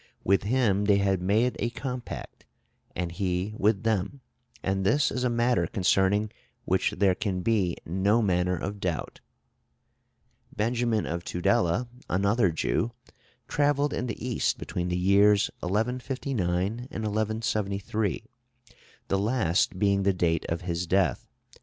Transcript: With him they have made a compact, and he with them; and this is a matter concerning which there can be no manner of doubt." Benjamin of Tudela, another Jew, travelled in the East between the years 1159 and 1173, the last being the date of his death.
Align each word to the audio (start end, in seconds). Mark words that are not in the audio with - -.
With 0.23 0.41
him 0.41 0.85
they 0.85 0.97
have 0.97 1.21
made 1.21 1.55
a 1.59 1.69
compact, 1.69 2.43
and 2.95 3.11
he 3.11 3.53
with 3.55 3.83
them; 3.83 4.21
and 4.63 4.83
this 4.83 5.11
is 5.11 5.23
a 5.23 5.29
matter 5.29 5.67
concerning 5.67 6.31
which 6.65 6.95
there 6.97 7.13
can 7.13 7.41
be 7.41 7.77
no 7.85 8.19
manner 8.23 8.55
of 8.57 8.79
doubt." 8.79 9.19
Benjamin 10.55 11.05
of 11.05 11.23
Tudela, 11.23 11.87
another 12.09 12.49
Jew, 12.49 12.93
travelled 13.47 13.93
in 13.93 14.07
the 14.07 14.27
East 14.27 14.57
between 14.57 14.87
the 14.87 14.97
years 14.97 15.51
1159 15.59 16.47
and 16.67 16.79
1173, 16.89 18.23
the 19.07 19.19
last 19.19 19.77
being 19.77 20.01
the 20.01 20.13
date 20.13 20.47
of 20.49 20.61
his 20.61 20.87
death. 20.87 21.27